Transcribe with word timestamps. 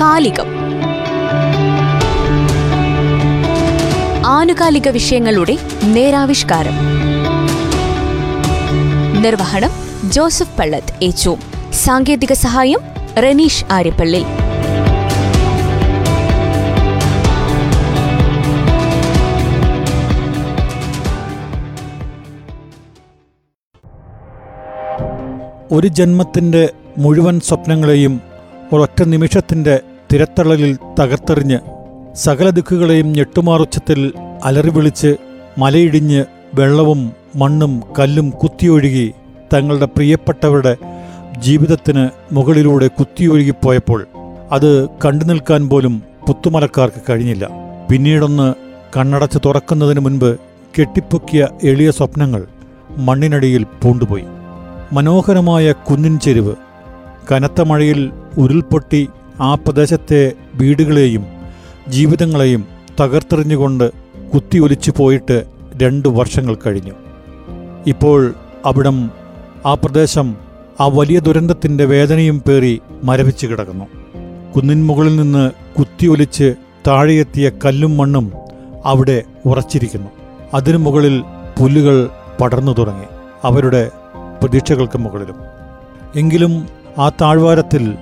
കാലികം. 0.00 0.46
ആനുകാലിക 4.26 4.88
വിഷയങ്ങളുടെ 4.88 5.58
നേരാവിഷ്കാരം. 5.84 6.72
നിർവഹണം 9.22 9.70
ജോസഫ് 10.10 10.58
പള്ളത്ത് 10.58 11.04
ഏച്ചു 11.04 11.36
സാങ്കേതിക 11.72 12.32
സഹായം 12.32 12.78
റനീഷ് 13.18 13.64
ആര്യപ്പള്ളി. 13.70 14.24
ഒരു 25.72 25.86
ജന്മത്തിന്റെ 25.86 26.72
മുഴുവൻ 26.98 27.40
സ്വപ്നങ്ങളെയും 27.40 28.20
ഒരൊറ്റ 28.72 29.02
നിമിഷത്തിന്റെ 29.02 29.80
തിരത്തള്ളലിൽ 30.12 30.76
തകർത്തെറിഞ്ഞ് 31.00 31.58
സകല 32.14 32.50
ദിക്കുകളെയും 32.50 33.12
ഞെട്ടുമാറുച്ചത്തിൽ 33.12 34.12
അലറി 34.44 34.70
വിളിച്ച് 34.70 35.16
മലയിടിഞ്ഞ് 35.58 36.24
വെള്ളവും 36.54 37.12
മണ്ണും 37.36 37.82
കല്ലും 37.98 38.30
കുത്തിയൊഴുകി 38.30 39.12
തങ്ങളുടെ 39.54 39.84
പ്രിയപ്പെട്ടവരുടെ 39.84 40.76
ജീവിതത്തിന് 41.38 42.08
മുകളിലൂടെ 42.32 42.86
കുത്തിയൊഴുകിപ്പോയപ്പോൾ 42.86 44.06
അത് 44.52 44.88
കണ്ടു 45.04 45.24
നിൽക്കാൻ 45.24 45.68
പോലും 45.68 46.02
പുത്തുമലക്കാർക്ക് 46.28 47.02
കഴിഞ്ഞില്ല. 47.10 47.48
പിന്നീടൊന്ന് 47.90 48.54
കണ്ണടച്ച് 48.96 49.38
തുറക്കുന്നതിന് 49.46 50.00
മുൻപ് 50.00 50.36
കെട്ടിപ്പൊക്കിയ 50.78 51.48
എളിയ 51.64 51.90
സ്വപ്നങ്ങൾ 51.90 52.46
മണ്ണിനടിയിൽ 52.96 53.62
പൂണ്ടുപോയി. 53.82 54.24
മനോഹരമായ 54.92 55.72
കുന്നിൻ 55.72 56.18
ചെരുവ് 56.18 56.54
കനത്ത 57.32 57.60
മഴയിൽ 57.62 58.10
ഉരുൾപൊട്ടി 58.38 59.08
ആ 59.40 59.54
പ്രദേശത്തെ 59.54 60.32
വീടുകളെയും 60.54 61.26
ജീവിതങ്ങളെയും 61.88 62.64
തകർത്തെറിഞ്ഞുകൊണ്ട് 63.00 63.92
കുത്തിയൊലിച്ചു 64.34 64.92
പോയിട്ട് 64.96 65.44
രണ്ട് 65.82 66.08
വർഷങ്ങൾ 66.08 66.56
കഴിഞ്ഞു. 66.66 66.92
ഇപ്പോൾ 67.86 68.34
അവിടം 68.64 69.10
ആ 69.66 69.74
പ്രദേശം 69.74 70.36
ആ 70.80 70.86
വലിയ 70.86 71.18
ദുരന്തത്തിന്റെ 71.18 71.84
വേദനയും 71.84 72.40
പേറി 72.40 72.80
മരവിച്ചു 73.04 73.46
കിടക്കുന്നു. 73.46 73.84
കുന്നിൻമുകളിൽ 74.56 75.16
നിന്ന് 75.16 75.50
കുത്തിയൊലിച്ച് 75.78 76.54
താഴെയെത്തിയ 76.86 77.50
കല്ലും 77.64 77.96
മണ്ണും 77.96 78.32
അവിടെ 78.84 79.22
ഉറച്ചിരിക്കുന്നു. 79.46 80.08
അതിനു 80.54 80.76
മുകളിൽ 80.76 81.22
പുല്ലുകൾ 81.60 82.08
പടർന്നു 82.40 82.72
തുടങ്ങി. 82.78 83.04
അവരുടെ 83.44 83.90
പ്രതീക്ഷകൾക്ക് 84.42 84.98
മുകളിലും. 84.98 85.36
എങ്കിലും 86.16 86.68
ആ 86.98 87.08
താഴ്വാരത്തിൽ 87.08 87.94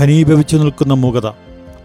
ഘനീഭവിച്ചു 0.00 0.56
നിൽക്കുന്ന 0.56 0.94
മൂകത 0.94 1.30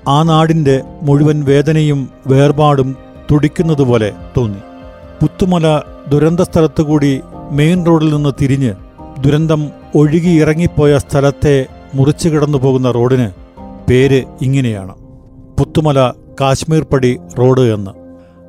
ആ 0.08 0.24
നാടിന്റെ 0.24 0.82
മുഴുവൻ 1.02 1.44
വേദനയും 1.44 2.10
വേർപാടും 2.28 2.96
തുടിക്കുന്നതുപോലെ 3.32 4.14
തോന്നി. 4.38 4.58
പുത്തുമല 5.22 5.82
ദുരന്ത 6.12 6.40
സ്ഥലത്തു 6.40 6.84
കൂടി 6.84 7.22
മെയിൻ 7.52 7.86
റോഡിൽ 7.86 8.14
നിന്ന് 8.14 8.30
തിരിഞ്ഞ് 8.42 8.74
ദുരന്തം 9.24 9.72
ഒഴുകിയിറങ്ങിപ്പോയ 9.96 10.98
സ്ഥലത്തെ 10.98 11.66
മുറിച്ചു 11.96 12.30
കിടന്നു 12.30 12.58
പോകുന്ന 12.58 12.92
റോഡിന് 12.92 13.32
പേര് 13.90 14.24
ഇങ്ങനെയാണ്. 14.42 14.96
പുത്തുമല 15.60 16.14
കാശ്മീർ 16.42 16.84
പടി 16.84 17.20
റോഡ് 17.40 17.62
എന്ന്. 17.62 17.92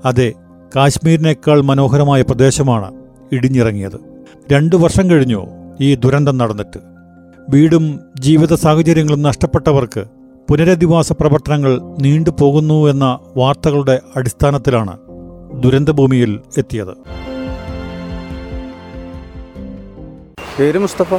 അതെ 0.04 0.32
കാശ്മീരിനേക്കാൾ 0.76 1.60
മനോഹരമായ 1.60 2.22
പ്രദേശമാണ് 2.22 2.94
ഇടിഞ്ഞിറങ്ങിയത്. 3.32 4.00
രണ്ടു 4.52 4.76
വർഷം 4.76 5.10
കഴിഞ്ഞു 5.10 5.46
ഈ 5.80 5.94
ദുരന്തം 5.94 6.38
നടന്നിട്ട്. 6.38 6.78
വീടും 7.48 8.00
ജീവിത 8.20 8.54
സാഹചര്യങ്ങളും 8.54 9.22
നഷ്ടപ്പെട്ടവർക്ക് 9.22 10.04
പുനരധിവാസ 10.50 11.12
പ്രവർത്തനങ്ങൾ 11.12 11.80
നീണ്ടുപോകുന്നു 12.00 12.90
എന്ന 12.90 13.18
വാർത്തകളുടെ 13.36 14.00
അടിസ്ഥാനത്തിലാണ് 14.16 14.98
ദുരന്തഭൂമിയിൽ 15.62 16.40
എത്തിയത്. 16.58 16.94
പേര് 20.58 20.78
മുസ്തഫ. 20.78 21.14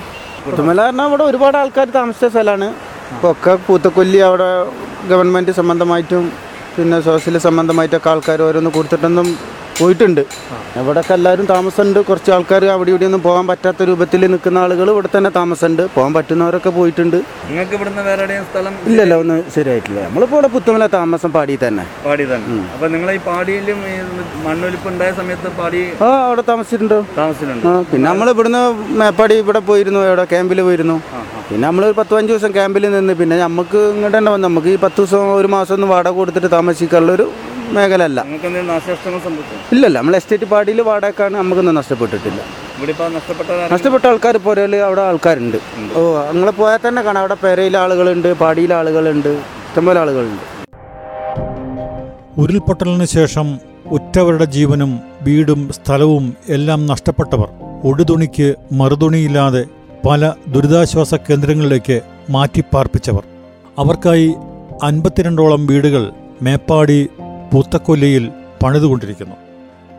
പുത്തുമല 0.45 0.85
പറഞ്ഞാൽ 0.85 1.05
അവിടെ 1.05 1.23
ഒരുപാട് 1.23 1.57
ആൾക്കാർ 1.57 1.89
താമസിച്ച 1.89 2.25
സ്ഥലമാണ്. 2.25 2.65
ഇപ്പോൾ 2.65 3.31
ഒക്കെ 3.31 3.59
പൂത്തക്കൊല്ലി 3.67 4.17
അവിടെ 4.17 4.63
ഗവൺമെന്റ് 5.09 5.51
സംബന്ധമായിട്ടും 5.51 6.31
പിന്നെ 6.77 7.01
സോഷ്യൽ 7.01 7.37
സംബന്ധമായിട്ടൊക്കെ 7.37 8.09
ആൾക്കാർ 8.09 8.41
ഓരോന്ന് 8.41 8.71
കൊടുത്തിട്ടൊന്നും 8.71 9.35
പോയിട്ടുണ്ട്. 9.81 10.21
ഇവിടെയൊക്കെ 10.79 11.13
എല്ലാവരും 11.17 11.45
താമസമുണ്ട്. 11.53 11.99
കുറച്ച് 12.09 12.31
ആൾക്കാർ 12.35 12.63
അവിടെ 12.75 12.89
ഇവിടെ 12.93 13.05
ഒന്നും 13.09 13.21
പോകാൻ 13.27 13.45
പറ്റാത്ത 13.51 13.87
രൂപത്തിൽ 13.89 14.21
നിൽക്കുന്ന 14.33 14.57
ആളുകൾ 14.65 14.87
ഇവിടെ 14.93 15.09
തന്നെ 15.15 15.31
താമസമുണ്ട്. 15.39 15.83
പോകാൻ 15.95 16.11
പറ്റുന്നവരൊക്കെ 16.17 16.71
പോയിട്ടുണ്ട്. 16.77 17.17
നിങ്ങൾക്ക് 17.49 17.75
ഇവിടുന്ന് 17.77 18.03
വേറെ 18.09 18.21
എവിടെയും 18.25 18.45
സ്ഥലം 18.51 18.73
ഇല്ലല്ലോ 18.91 19.17
ഒന്നും 19.23 19.39
ശരിയായിട്ടില്ല. 19.55 19.99
നമ്മളിപ്പോൾ 20.07 20.37
ഇവിടെ 20.39 20.49
പുത്തുമല 20.55 20.87
താമസം 20.97 21.31
പാടി 21.37 21.55
തന്നെ. 21.65 21.85
പാടി 22.07 22.25
തന്നെ. 22.33 22.57
അപ്പൊ 22.75 22.89
നിങ്ങൾ 22.95 23.11
ഈ 23.17 23.21
പാടിയിലും 23.29 23.79
മണ്ണൊലിപ്പ് 24.47 24.89
ഉണ്ടായ 24.93 25.11
സമയത്ത് 25.21 25.51
പാടി 25.61 25.81
ആ 26.07 26.09
അവിടെ 26.27 26.45
താമസിച്ചിട്ടുണ്ടോ. 26.51 26.99
താമസിച്ചിട്ടുണ്ട്. 27.19 27.67
പിന്നെ 27.91 28.05
നമ്മൾ 28.11 28.29
ഇവിടുന്ന് 28.35 28.63
മേപ്പാടി 29.01 29.37
ഇവിടെ 29.43 29.63
പോയിരുന്നു 29.71 30.01
ഇവിടെ 30.09 30.25
ക്യാമ്പിൽ 30.33 30.61
പോയിരുന്നു. 30.69 30.97
പിന്നെ 31.49 31.63
നമ്മൾ 31.67 31.83
ഒരു 31.87 31.95
പത്ത് 31.97 32.11
പതിനഞ്ച് 32.13 32.31
ദിവസം 32.33 32.51
ക്യാമ്പിൽ 32.57 32.83
നിന്ന് 32.97 33.13
പിന്നെ 33.21 33.35
നമുക്ക് 33.45 33.79
ഇങ്ങോട്ട് 33.93 34.17
തന്നെ 34.17 34.31
വന്നു. 34.33 34.45
നമുക്ക് 34.49 34.69
ഈ 34.75 34.77
പത്ത് 34.83 34.99
ദിവസം 35.01 35.23
ഒരു 35.39 35.49
മാസം 35.55 35.73
ഒന്ന് 35.77 35.87
വാടക 35.93 36.13
കൊടുത്തിട്ട് 36.19 36.49
താമസിക്കാനുള്ളൊരു 36.57 37.25
മേഖല 37.75 38.03
അല്ല 38.09 38.19
ഇല്ലല്ല 39.73 39.95
നമ്മൾ 39.99 40.15
എസ്റ്റേറ്റ് 40.19 40.47
പാടിയിൽ 40.53 40.79
വാടകക്കാണ് 40.89 41.35
നമുക്കൊന്നും 41.41 41.75
നഷ്ടപ്പെട്ടിട്ടില്ല. 41.79 42.41
നഷ്ടപ്പെട്ട 43.73 44.05
ആൾക്കാർ 44.11 44.35
പുരയിൽ 44.45 44.73
അവിടെ 44.87 45.01
ആൾക്കാരുണ്ട്. 45.09 45.57
ഓ 45.97 46.01
നിങ്ങൾ 46.33 46.49
പോയാൽ 46.59 46.79
തന്നെ 46.85 47.01
കാണാം. 47.07 47.21
അവിടെ 47.23 47.37
പെരയിലെ 47.43 47.77
ആളുകളുണ്ട് 47.83 48.29
പാടിയിലെ 48.43 48.75
ആളുകളുണ്ട് 48.79 49.31
ഇഷ്ടംപോലെ 49.67 49.99
ആളുകളുണ്ട്. 50.03 50.45
ഉരുൾപൊട്ടലിന് 52.41 53.07
ശേഷം 53.17 53.47
ഉറ്റവരുടെ 53.97 54.45
ജീവനും 54.55 54.91
വീടും 55.27 55.61
സ്ഥലവും 55.77 56.25
എല്ലാം 56.55 56.81
നഷ്ടപ്പെട്ടവർ 56.91 57.49
ഒടുതുണിക്ക് 57.89 58.47
മറുതുണിയില്ലാതെ 58.79 59.63
പല 60.07 60.31
ദുരിതാശ്വാസ 60.53 61.13
കേന്ദ്രങ്ങളിലേക്ക് 61.27 61.97
മാറ്റിപ്പാർപ്പിച്ചവർ. 62.35 63.23
അവർക്കായി 63.81 64.29
അൻപത്തിരണ്ടോളം 64.87 65.61
വീടുകൾ 65.71 66.03
മേപ്പാടി 66.45 66.99
പൂത്തക്കൊല്ലിയിൽ 67.53 68.31
പണിതുകൊണ്ടിരിക്കുന്നു. 68.63 69.35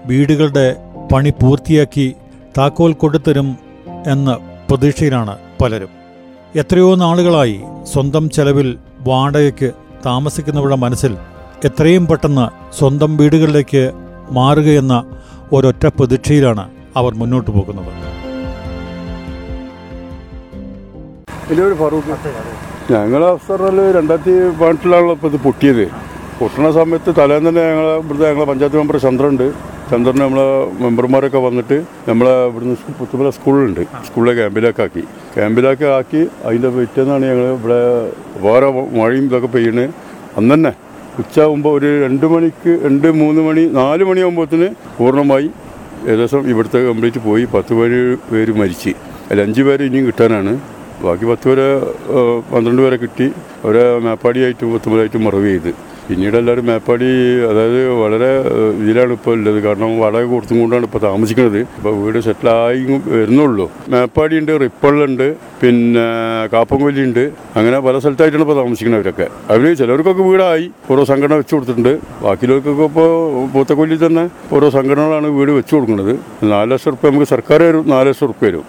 വീടുകളുടെ 0.07 0.77
പണി 1.13 1.31
പൂർത്തിയാക്കി 1.31 2.15
താക്കോൽ 2.59 2.93
കൊടുത്തരും 2.93 3.57
എന്ന 4.07 4.39
പ്രതീക്ഷയിലാണ് 4.71 5.39
പലരും. 5.63 5.89
എത്രയോ 6.57 6.95
നാളുകളായി 6.95 7.61
സ്വന്തം 7.93 8.31
ചെലവിൽ 8.31 8.79
വാടകയ്ക്ക് 9.01 9.73
താമസിക്കുന്നവരുടെ 10.07 10.77
മനസ്സിൽ 10.77 11.17
എത്രയും 11.65 12.07
പെട്ടെന്ന് 12.07 12.75
സ്വന്തം 12.79 13.17
വീടുകളിലേക്ക് 13.17 13.93
മാറുകയെന്ന 14.31 14.95
ഒരൊറ്റ 15.53 15.87
പ്രതീക്ഷയിലാണ് 15.87 16.71
അവർ 16.97 17.15
മുന്നോട്ട് 17.15 17.51
പോകുന്നത്. 17.51 17.93
ഞങ്ങളെ 22.91 23.27
അവസരം 23.29 23.93
രണ്ടായിരത്തി 23.93 24.35
പതിനെട്ടിലാണല്ലോ 24.61 25.13
ഇപ്പോൾ 25.13 25.31
ഇത് 25.33 25.41
പൊട്ടിയത്. 25.41 26.12
പൊട്ടുന്ന 26.43 26.69
സമയത്ത് 26.77 27.11
തലേന്ന് 27.19 27.49
തന്നെ 27.49 27.65
ഞങ്ങൾ 27.71 27.85
ഇവിടുത്തെ 27.99 28.25
ഞങ്ങളെ 28.29 28.47
പഞ്ചായത്ത് 28.51 28.79
മെമ്പർ 28.81 28.97
ചന്ദ്രനുണ്ട്. 29.05 29.45
ചന്ദ്രൻ 29.91 30.17
നമ്മളെ 30.23 30.47
മെമ്പർമാരൊക്കെ 30.85 31.41
വന്നിട്ട് 31.45 31.77
നമ്മളെ 32.09 32.33
ഇവിടുന്ന് 32.49 32.95
പുത്തുമല 33.01 33.29
സ്കൂളുണ്ട് 33.37 33.83
സ്കൂളിലെ 34.07 34.33
ക്യാമ്പിലേക്ക് 34.39 34.83
ആക്കി 34.85 35.03
ക്യാമ്പിലേക്ക് 35.35 35.87
ആക്കി 35.99 36.23
അതിന്റെ 36.47 36.71
പിറ്റേന്നാണ് 36.77 37.25
ഞങ്ങൾ 37.31 37.47
ഇവിടെ 37.59 37.79
വേറെ 38.47 38.71
മഴയും 38.97 39.27
ഇതൊക്കെ 39.29 39.51
പെയ്യണ്. 39.55 39.85
അന്ന് 40.41 40.53
തന്നെ 40.55 40.73
ഉച്ചയാകുമ്പോൾ 41.21 41.73
ഒരു 41.79 41.91
രണ്ട് 42.05 42.27
മണിക്ക് 42.33 42.75
രണ്ട് 42.87 43.09
മൂന്ന് 43.21 43.45
മണി 43.49 43.65
നാല് 43.79 44.03
മണിയാകുമ്പോഴത്തേന് 44.11 44.69
പൂർണമായി 44.99 45.49
ഏകദേശം 46.09 46.43
ഇവിടുത്തെ 46.55 46.83
കംപ്ലീറ്റ് 46.89 47.23
പോയി. 47.29 47.45
പത്ത് 47.55 47.73
പേര് 47.81 48.01
പേര് 48.33 48.55
മരിച്ച്. 48.63 48.95
അതിൽ 49.29 49.43
അഞ്ച് 49.47 49.65
പേര് 49.69 49.83
ഇനിയും 49.91 50.07
കിട്ടാനാണ്. 50.11 50.55
ബാക്കി 51.07 51.25
പത്ത് 51.33 51.47
പേരെ 51.51 51.69
പന്ത്രണ്ട് 52.53 52.83
പേരെ 52.87 52.99
കിട്ടി. 53.05 53.29
അവരെ 53.65 53.87
മേപ്പാടിയായിട്ടും 54.09 54.75
പത്തുമലായിട്ടും 54.75 55.25
മറവ് 55.29 55.49
ചെയ്ത്. 55.53 55.73
പിന്നീട് 56.07 56.37
എല്ലാവരും 56.39 56.65
മേപ്പാടി 56.69 57.09
അതായത് 57.51 57.81
വളരെ 58.03 58.31
ഇതിലാണ് 58.83 59.13
ഇപ്പോൾ 59.17 59.33
ഉള്ളത്. 59.39 59.59
കാരണം 59.67 59.91
വാടക 60.03 60.25
കൊടുത്തും 60.33 60.57
കൊണ്ടാണ് 60.63 60.85
ഇപ്പോൾ 60.89 61.03
താമസിക്കുന്നത്. 61.07 61.61
ഇപ്പോൾ 61.79 61.95
വീട് 62.03 62.19
സെറ്റിലായി 62.27 62.81
വരുന്നുള്ളൂ. 63.15 63.67
മേപ്പാടി 63.93 64.35
ഉണ്ട് 64.41 64.53
റിപ്പള്ളുണ്ട് 64.65 65.27
പിന്നെ 65.63 66.07
കാപ്പംകൊല്ലി 66.55 67.03
ഉണ്ട് 67.09 67.25
അങ്ങനെ 67.59 67.77
പല 67.87 67.95
സ്ഥലത്തായിട്ടാണ് 68.03 68.45
ഇപ്പോൾ 68.47 68.59
താമസിക്കുന്നവരൊക്കെ 68.63 69.27
അവർ 69.53 69.67
ചിലർക്കൊക്കെ 69.81 70.25
വീടായി 70.31 70.67
ഓരോ 70.93 71.05
സംഘടന 71.11 71.37
വെച്ചു 71.43 71.55
കൊടുത്തിട്ടുണ്ട്. 71.57 71.95
ബാക്കിയുള്ളവർക്കൊക്കെ 72.25 72.87
ഇപ്പോൾ 72.93 73.11
പൂത്തക്കൊല്ലി 73.55 73.99
തന്നെ 74.07 74.25
ഓരോ 74.57 74.69
സംഘടനകളാണ് 74.77 75.31
വീട് 75.39 75.53
വെച്ചു 75.59 75.75
കൊടുക്കുന്നത്. 75.77 76.15
നാല് 76.53 76.71
ലക്ഷം 76.73 76.93
റുപ്യ 76.95 77.11
നമുക്ക് 77.13 77.29
സർക്കാർ 77.35 77.61
വരും 77.69 77.85
നാല് 77.95 78.09
ലക്ഷം 78.11 78.29
റുപ്യ 78.33 78.49
വരും 78.51 78.65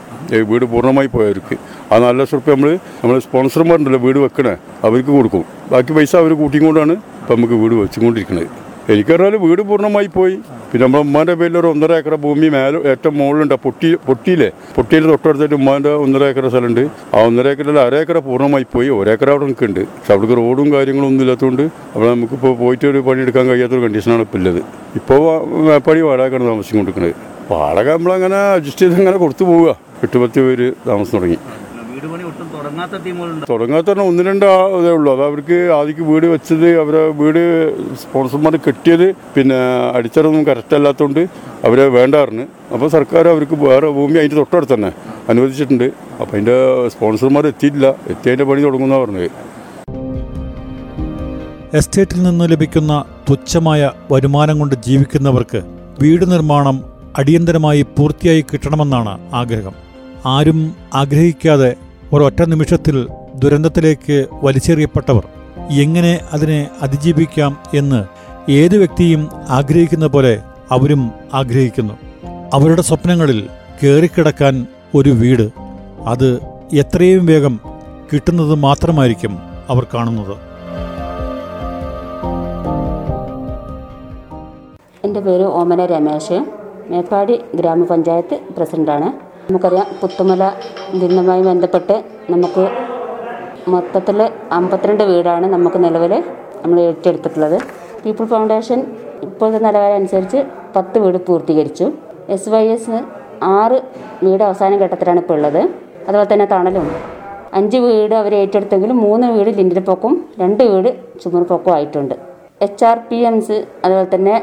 വീട് 0.51 0.65
പൂർണമായി 0.73 1.09
പോയവർക്ക്. 1.13 1.55
ആ 1.91 1.97
നാല് 2.03 2.17
ലക്ഷം 2.19 2.37
റുപ്യ 2.39 2.53
നമ്മൾ 2.55 2.71
നമ്മൾ 3.01 3.17
സ്പോൺസർമാരുണ്ടല്ലോ 3.25 3.99
വീട് 4.05 4.19
വെക്കണേ 4.25 4.53
അവർക്ക് 4.87 5.11
കൊടുക്കും. 5.17 5.43
ബാക്കി 5.73 5.91
പൈസ 5.97 6.13
അവർ 6.21 6.31
കൂട്ടിയും 6.43 6.65
കൊണ്ടാണ് 6.69 6.95
ഇപ്പം 7.23 7.35
നമുക്ക് 7.37 7.57
വീട് 7.63 7.73
വെച്ചുകൊണ്ടിരിക്കുന്നത്. 7.81 8.47
എനിക്ക് 8.93 9.11
പറഞ്ഞാൽ 9.11 9.35
വീട് 9.43 9.61
പൂർണമായി 9.67 10.07
പോയി. 10.15 10.33
പിന്നെ 10.69 10.81
നമ്മുടെ 10.85 11.01
ഉമ്മാന്റെ 11.05 11.33
പേരിൽ 11.39 11.55
ഒരു 11.59 11.67
ഒന്നര 11.73 11.91
ഏക്കർ 11.99 12.13
ഭൂമി 12.23 12.47
മേലെ 12.55 12.77
ഏറ്റവും 12.91 13.15
മുകളിലുണ്ട്. 13.19 13.55
പൊട്ടി 13.65 13.89
പൊട്ടിയില്ലേ? 14.07 14.49
പൊട്ടിയിൽ 14.77 15.03
തൊട്ടടുത്തായിട്ട് 15.11 15.55
ഉമ്മാന്റെ 15.59 15.91
ഒന്നര 16.05 16.23
ഏക്കർ 16.31 16.45
സ്ഥലമുണ്ട്. 16.53 16.83
ആ 17.15 17.21
ഒന്നര 17.29 17.47
ഏക്കറിൽ 17.53 17.79
അര 17.85 17.95
ഏക്കർ 18.01 18.17
പൂർണമായി 18.27 18.65
പോയി. 18.73 18.89
ഒരേക്കർ 18.99 19.29
അവിടെ 19.33 19.45
നിൽക്കുന്നുണ്ട്. 19.49 19.81
പക്ഷെ 19.95 20.13
അവിടേക്ക് 20.15 20.37
റോഡും 20.41 20.69
കാര്യങ്ങളും 20.75 21.07
ഒന്നും 21.11 21.23
ഇല്ലാത്തതുകൊണ്ട് 21.25 21.63
അവിടെ 21.93 22.09
നമുക്കിപ്പോൾ 22.13 22.53
പോയിട്ട് 22.63 22.85
ഒരു 22.91 23.01
പണിയെടുക്കാൻ 23.07 23.47
കഴിയാത്തൊരു 23.51 23.83
കണ്ടീഷനാണ് 23.87 24.25
ഇപ്പോൾ 24.27 24.41
ഉള്ളത്. 24.41 24.61
ഇപ്പോൾ 25.01 25.21
മേപ്പാടി 25.69 26.03
താമസിച്ചു 26.09 26.49
താമസിച്ചുകൊണ്ടിരിക്കുന്നത്. 26.51 27.15
വാടക 27.53 27.87
നമ്മളങ്ങനെ 27.97 28.41
അഡ്ജസ്റ്റ് 28.57 28.85
ചെയ്ത് 28.85 28.99
അങ്ങനെ 29.01 29.17
കൊടുത്തു 29.25 29.43
പോവുക. 29.51 29.69
എട്ട് 30.05 30.17
പത്ത് 30.17 30.39
പേര് 30.47 30.67
താമസം 30.89 31.15
തുടങ്ങി. 31.17 31.39
വീട് 32.03 32.13
പണി 32.13 32.23
ഒട്ടും 32.29 32.47
തുടങ്ങാത്ത 32.53 32.95
ടീമുകളുണ്ട് 33.03 33.43
തുടങ്ങാത്ത 33.49 33.87
തന്നെ 33.89 34.03
ഒന്ന് 34.09 34.21
രണ്ട് 34.27 34.45
ഇതേ 34.77 34.91
ഉള്ളൂ. 34.97 35.09
അത് 35.15 35.23
അവർക്ക് 35.27 35.57
ആദ്യം 35.75 36.07
വീട് 36.11 36.25
വെച്ചത് 36.33 36.65
അവരെ 36.81 37.01
വീട് 37.19 37.39
സ്പോൺസർമാർ 38.01 38.53
കെട്ടിയത് 38.65 39.05
പിന്നെ 39.35 39.59
അടിച്ചറൊന്നും 39.97 40.43
കറക്റ്റ് 40.49 40.75
അല്ലാത്തതുകൊണ്ട് 40.77 41.21
അവരെ 41.67 41.85
വേണ്ടായിരുന്നു 41.97 42.45
അപ്പോൾ 42.73 42.89
സർക്കാർ 42.95 43.27
അവർക്ക് 43.33 43.57
വേറെ 43.65 43.89
ഭൂമി 43.97 44.17
അതിന്റെ 44.21 44.37
തൊട്ടടുത്ത് 44.41 44.73
തന്നെ 44.73 44.91
അനുവദിച്ചിട്ടുണ്ട്. 45.31 45.87
അപ്പോൾ 46.21 46.33
അതിന്റെ 46.35 46.57
സ്പോൺസർമാർ 46.95 47.45
എത്തിയില്ല 47.51 47.85
എത്തി 48.13 48.27
അതിന്റെ 48.29 48.47
പണി 48.49 48.63
തുടങ്ങുന്ന 48.67 48.97
പറഞ്ഞത്. 49.03 49.29
എസ്റ്റേറ്റിൽ 51.79 52.19
നിന്ന് 52.23 52.45
ലഭിക്കുന്ന 52.53 52.93
തുച്ഛമായ 53.29 53.91
വരുമാനം 54.11 54.57
കൊണ്ട് 54.59 54.75
ജീവിക്കുന്നവർക്ക് 54.87 55.61
വീട് 56.03 56.25
നിർമ്മാണം 56.33 56.75
അടിയന്തരമായി 57.17 57.81
പൂർത്തിയായി 57.95 58.43
കിട്ടണമെന്നാണ് 58.51 59.15
ആഗ്രഹം. 59.39 59.75
ആരും 60.33 60.59
ആഗ്രഹിക്കാതെ 60.99 61.71
ഒരൊറ്റ 62.13 62.41
നിമിഷത്തിൽ 62.41 63.07
ദുരന്തത്തിലേക്ക് 63.35 64.25
വലിച്ചെറിയപ്പെട്ടവർ. 64.43 65.27
എങ്ങനെ 65.71 66.19
അതിനെ 66.33 66.67
അതിജീവിക്കാം 66.81 67.57
എന്ന് 67.77 68.05
ഏത് 68.51 68.77
വ്യക്തിയും 68.77 69.29
ആഗ്രഹിക്കുന്ന 69.49 70.07
പോലെ 70.07 70.41
അവരും 70.71 71.11
ആഗ്രഹിക്കുന്നു. 71.33 71.93
അവരുടെ 72.53 72.81
സ്വപ്നങ്ങളിൽ 72.81 73.49
കയറിക്കിടക്കാൻ 73.83 74.67
ഒരു 74.95 75.09
വീട്. 75.09 75.49
അത് 76.05 76.39
എത്രയും 76.73 77.25
വേഗം 77.25 77.59
കിട്ടുന്നത് 78.13 78.55
മാത്രമായിരിക്കും 78.55 79.37
അവർ 79.69 79.87
കാണുന്നത്. 79.93 80.37
എന്റെ 85.03 85.19
പേര് 85.19 85.43
ഓമന 85.43 85.85
രമേശ്. 85.85 86.45
മേപ്പാടി 86.87 87.39
ഗ്രാമപഞ്ചായത്ത് 87.55 88.39
പ്രസിഡന്റാണ് 88.57 89.32
നമുക്കറിയാം 89.47 89.87
പുത്തുമല 90.01 90.43
ദുരന്തവുമായി 90.99 91.41
ബന്ധപ്പെട്ട് 91.47 91.95
നമുക്ക് 92.33 92.63
മൊത്തത്തിൽ 93.73 94.19
അമ്പത്തിരണ്ട് 94.57 95.03
വീടാണ് 95.09 95.45
നമുക്ക് 95.53 95.79
നിലവിൽ 95.85 96.13
നമ്മൾ 96.63 96.77
ഏറ്റെടുത്തിട്ടുള്ളത്. 96.79 97.57
പീപ്പിൾ 98.03 98.25
ഫൗണ്ടേഷൻ 98.25 98.79
ഇപ്പോഴത്തെ 99.25 99.59
നിലവാരം 99.65 99.95
അനുസരിച്ച് 99.95 100.39
പത്ത് 100.75 100.97
വീട് 100.99 101.17
പൂർത്തീകരിച്ചു. 101.27 101.85
എസ് 102.35 102.49
വൈ 102.49 102.63
എസ് 102.75 102.97
ആറ് 103.57 103.77
വീട് 104.25 104.43
അവസാന 104.43 104.75
ഘട്ടത്തിലാണ് 104.83 105.19
ഇപ്പോൾ 105.23 105.33
ഉള്ളത്. 105.33 105.61
അതുപോലെ 106.07 106.27
തന്നെ 106.33 106.45
തണലും. 106.53 106.87
അഞ്ച് 107.59 107.77
വീട് 107.77 108.15
അവർ 108.15 108.33
ഏറ്റെടുത്തെങ്കിലും 108.41 108.97
മൂന്ന് 109.05 109.27
വീട് 109.27 109.51
ലിൻഡിൽപ്പൊക്കവും 109.59 110.15
രണ്ട് 110.41 110.63
വീട് 110.63 110.89
ചുമർപ്പൊക്കും 111.23 111.73
ആയിട്ടുണ്ട്. 111.73 112.15
എച്ച് 112.61 112.85
ആർ 112.89 112.97
പി 113.09 113.15
എംസ് 113.29 113.57
അതുപോലെ 113.85 114.07
തന്നെ 114.15 114.35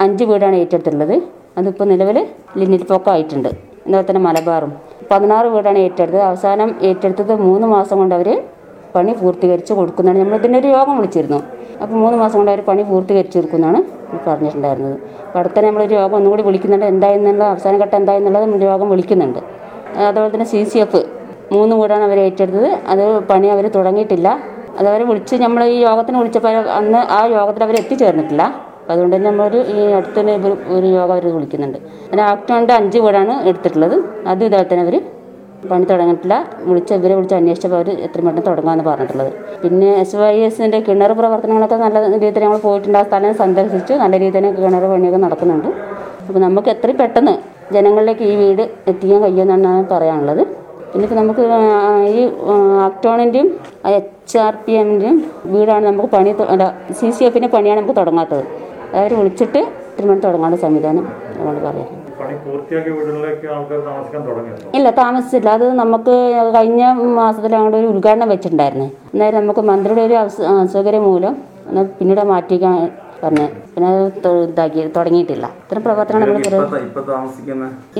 അഞ്ച് 0.00 0.24
വീടാണ് 0.24 0.56
ഏറ്റെടുത്തിട്ടുള്ളത്. 0.56 1.16
അതിപ്പോൾ 1.58 1.84
നിലവിൽ 1.84 2.18
ലിന്നിൽപ്പൊക്കം 2.60 3.12
ആയിട്ടുണ്ട് 3.12 3.73
അതുപോലെ 3.84 4.04
തന്നെ 4.08 4.22
മലബാറും. 4.26 4.72
പതിനാറ് 5.10 5.48
വീടാണ് 5.54 5.78
ഏറ്റെടുത്തത്. 5.86 6.22
അവസാനം 6.30 6.68
ഏറ്റെടുത്തത് 6.88 7.32
മൂന്ന് 7.48 7.66
മാസം 7.74 7.98
കൊണ്ട് 7.98 8.14
അവർ 8.18 8.28
പണി 8.94 9.12
പൂർത്തീകരിച്ച് 9.20 9.72
കൊടുക്കുന്നതാണ്. 9.78 10.18
നമ്മൾ 10.22 10.36
ഇതിന്റെ 10.40 10.58
ഒരു 10.62 10.68
യോഗം 10.76 10.94
വിളിച്ചിരുന്നു. 10.98 11.40
അപ്പോൾ 11.82 11.96
മൂന്ന് 12.02 12.16
മാസം 12.22 12.36
കൊണ്ട് 12.40 12.50
അവർ 12.52 12.60
പണി 12.70 12.82
പൂർത്തീകരിച്ച് 12.90 13.36
കൊടുക്കുന്നതാണ് 13.38 13.80
പറഞ്ഞിട്ടുണ്ടായിരുന്നത്. 14.26 14.96
അപ്പോൾ 15.26 15.38
അടുത്ത 15.38 15.64
നമ്മളൊരു 15.66 15.94
യോഗം 16.00 16.16
ഒന്നും 16.18 16.30
കൂടി 16.32 16.42
വിളിക്കുന്നുണ്ട്. 16.48 16.86
എന്തായെന്നുള്ള 16.86 17.44
അവസാന 17.54 17.76
ഘട്ടം 17.84 17.96
എന്തായെന്നുള്ളത് 18.00 18.44
നമ്മൾ 18.46 18.64
യോഗം 18.72 18.88
വിളിക്കുന്നുണ്ട്. 18.94 19.40
അതുപോലെ 20.08 20.30
തന്നെ 20.34 20.48
സി 20.52 20.60
സി 20.64 20.78
എഫ് 20.84 21.00
മൂന്ന് 21.54 21.74
വീടാണ് 21.80 22.04
അവർ 22.08 22.18
ഏറ്റെടുത്തത്. 22.26 22.70
അത് 22.92 23.04
പണി 23.30 23.48
അവർ 23.54 23.64
തുടങ്ങിയിട്ടില്ല. 23.78 24.28
അതവരെ 24.78 25.04
വിളിച്ച് 25.10 25.34
നമ്മൾ 25.44 25.62
ഈ 25.64 25.76
യോഗത്തിന് 25.88 26.16
വിളിച്ചപ്പോൾ 26.20 26.54
അന്ന് 26.78 27.00
ആ 27.16 27.18
യോഗത്തിൽ 27.38 27.62
അവർ 27.66 27.76
എത്തിച്ചേർന്നിട്ടില്ല. 27.82 28.44
അതുകൊണ്ട് 28.90 29.16
തന്നെ 29.16 29.30
നമ്മളൊരു 29.30 29.56
ഈ 29.56 29.92
അടുത്തൊരു 29.92 30.56
ഒരു- 30.68 30.92
യോഗ 30.94 31.12
അവർ 31.12 31.34
വിളിക്കുന്നുണ്ട്. 31.34 31.78
അങ്ങനെ 31.78 32.22
ആക്ടോണിന്റെ 32.22 32.74
അഞ്ച് 32.74 32.98
വീടാണ് 32.98 33.48
എടുത്തിട്ടുള്ളത്. 33.48 34.04
അത് 34.26 34.44
ഇതുപോലെ 34.44 34.68
തന്നെ 34.72 34.84
അവർ 34.84 35.02
പണി 35.70 35.84
തുടങ്ങിയിട്ടില്ല. 35.84 36.46
വിളിച്ച് 36.58 36.94
ഇവരെ 36.94 37.14
വിളിച്ച് 37.14 37.34
അന്വേഷിച്ചപ്പോൾ 37.34 37.76
അവർ 37.76 37.90
എത്രയും 37.90 38.26
പെട്ടെന്ന് 38.26 38.46
തുടങ്ങാമെന്ന് 38.46 38.90
പറഞ്ഞിട്ടുള്ളത്. 38.90 39.32
പിന്നെ 39.62 39.94
എസ് 39.94 40.16
വൈ 40.16 40.36
എസിന്റെ 40.36 40.80
കിണർ 40.80 41.12
പ്രവർത്തനങ്ങളൊക്കെ 41.12 41.76
നല്ല 41.76 42.12
രീതിയിൽ 42.12 42.44
നമ്മൾ 42.44 42.56
പോയിട്ടുണ്ട്. 42.56 42.98
ആ 42.98 43.02
സ്ഥലം 43.02 43.34
സന്ദർശിച്ചു. 43.34 43.92
നല്ല 43.92 44.18
രീതിയിൽ 44.18 44.38
തന്നെ 44.38 44.52
കിണർ 44.52 44.86
പണിയൊക്കെ 44.86 45.18
നടക്കുന്നുണ്ട്. 45.18 45.68
അപ്പോൾ 46.28 46.38
നമുക്ക് 46.38 46.68
എത്രയും 46.68 46.96
പെട്ടെന്ന് 46.96 47.38
ജനങ്ങളിലേക്ക് 47.72 48.22
ഈ 48.22 48.36
വീട് 48.36 48.62
എത്തിക്കാൻ 48.62 49.22
കഴിയുമെന്നാണ് 49.22 49.88
പറയാനുള്ളത്. 49.88 50.46
പിന്നെ 50.92 51.04
ഇപ്പോൾ 51.04 51.14
നമുക്ക് 51.14 51.40
ഈ 52.06 52.30
ആക്ടോണിന്റെയും 52.80 53.60
എച്ച് 53.86 54.38
ആർ 54.38 54.54
പി 54.66 54.72
എമ്മിന്റെയും 54.72 55.30
വീടാണ് 55.44 55.86
നമുക്ക് 55.86 56.08
പണി 56.08 56.34
അല്ല 56.48 56.76
സി 57.00 57.10
സി 57.10 57.24
എഫിന്റെ 57.24 57.48
പണിയാണ് 57.48 57.80
നമുക്ക് 57.80 58.00
തുടങ്ങാത്തത്. 58.00 58.44
അവർ 58.98 59.12
വിളിച്ചിട്ട് 59.20 59.60
ട്രീറ്റ്മെന്റ് 59.94 60.24
തുടങ്ങാനുള്ള 60.26 60.60
സംവിധാനം 60.64 61.04
നമ്മൾ 61.38 61.56
പറയാം. 61.66 61.90
ഇല്ല 64.76 64.88
താമസിച്ചില്ല. 65.00 65.48
അത് 65.58 65.66
നമുക്ക് 65.82 66.14
കഴിഞ്ഞ 66.56 66.82
മാസത്തിൽ 67.20 67.54
അങ്ങോട്ട് 67.58 67.78
ഒരു 67.80 67.88
ഉദ്ഘാടനം 67.92 68.28
വെച്ചിട്ടുണ്ടായിരുന്നു. 68.32 68.86
അന്നേരം 69.12 69.38
നമുക്ക് 69.40 69.64
മന്ത്രിയുടെ 69.70 70.02
ഒരു 70.08 70.16
അസൗകര്യം 70.64 71.04
മൂലം 71.10 71.34
പിന്നീട് 71.98 72.22
മാറ്റിക്കാൻ 72.32 72.74
പറഞ്ഞു. 73.22 73.46
പിന്നെ 73.74 73.90
ഇതാക്കി 74.48 74.82
തുടങ്ങിയിട്ടില്ല. 74.96 75.46
ഇത്തരം 75.64 75.82
പ്രവർത്തനം 75.86 76.20
നമ്മൾ 76.20 76.36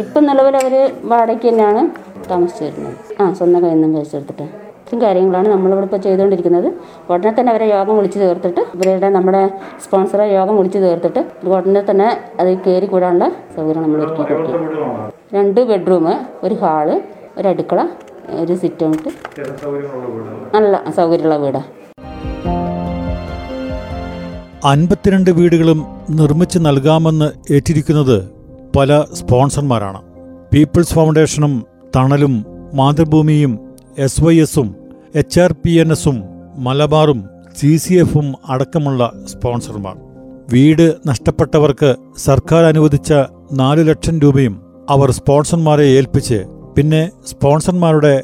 ഇപ്പൊ 0.03 0.21
നിലവിൽ 0.29 0.57
അവർ 0.63 0.75
വാടകയ്ക്ക് 1.13 1.49
തന്നെയാണ് 1.51 1.83
താമസിച്ചു 2.31 2.65
വരുന്നത്. 2.67 2.97
ആ 3.21 3.33
സ്വന്തം 3.41 3.61
കയ്യിൽ 3.65 3.81
നിന്നും 3.81 3.99
പൈസ 4.01 4.15
ഇത്രയും 4.95 5.07
കാര്യങ്ങളാണ് 5.07 5.49
നമ്മളിവിടെ 5.53 5.87
ഇപ്പോൾ 5.89 6.01
ചെയ്തുകൊണ്ടിരിക്കുന്നത്. 6.05 6.67
ഉടനെ 7.11 7.31
തന്നെ 7.37 7.51
അവരെ 7.53 7.67
യോഗം 7.75 7.95
വിളിച്ച് 7.99 8.19
ചേർത്തിട്ട് 8.23 8.63
ഇവരുടെ 8.75 9.09
നമ്മുടെ 9.17 9.41
സ്പോൺസറെ 9.85 10.27
യോഗം 10.39 10.55
വിളിച്ച് 10.59 10.81
ചേർത്തിട്ട് 10.85 11.21
ഉടനെ 11.57 11.83
തന്നെ 11.89 12.09
അത് 12.41 12.51
കയറി 12.67 12.87
കൂടാനുള്ള 12.93 13.27
സൗകര്യം 13.55 13.83
നമ്മൾ 13.85 14.01
ഒരുക്കി 14.05 14.23
കൊടുക്കും 14.31 15.09
രണ്ട് 15.37 15.61
ബെഡ്റൂം 15.71 16.07
ഒരു 16.47 16.57
ഹാൾ 16.63 16.89
ഒരു 17.39 17.47
അടുക്കള 17.53 17.81
ഒരു 18.43 18.55
സിറ്റ് 18.63 18.85
ഔട്ട്. 18.91 19.09
നല്ല 20.57 20.75
സൗകര്യമുള്ള 20.99 21.37
വീടാണ് 21.45 21.71
അൻപത്തിരണ്ട് 24.73 25.31
വീടുകളും 25.39 25.81
നിർമ്മിച്ച് 26.21 26.59
നൽകാമെന്ന് 26.67 27.29
ഏറ്റിരിക്കുന്നത് 27.57 28.17
പല 28.77 28.91
സ്പോൺസർമാരാണ്. 29.19 30.01
പീപ്പിൾസ് 30.53 30.95
ഫൗണ്ടേഷനും 30.99 31.53
തണലും 31.97 32.35
മാതൃഭൂമിയും 32.79 33.53
എസ് 34.05 34.23
വൈ 34.25 34.35
എസും 34.45 34.69
എച്ച് 35.17 35.41
ആർ 35.41 35.53
പി 35.53 35.71
എൻ 35.71 35.93
എസും 35.93 36.23
മലബാറും 36.59 37.25
സി 37.59 37.77
സി 37.77 37.95
എഫും 37.95 38.35
അടക്കമുള്ള 38.49 39.13
സ്പോൺസർമാർ. 39.31 39.97
വീട് 40.53 40.95
നഷ്ടപ്പെട്ടവർക്ക് 41.07 41.95
സർക്കാർ 42.17 42.65
അനുവദിച്ച 42.65 43.13
നാലു 43.53 43.83
ലക്ഷം 43.83 44.21
രൂപയും 44.21 44.63
അവർ 44.91 45.11
സ്പോൺസർമാരെ 45.11 45.85
ഏൽപ്പിച്ച് 45.85 46.45
പിന്നെ 46.77 47.11
സ്പോൺസർമാരുടെ 47.27 48.23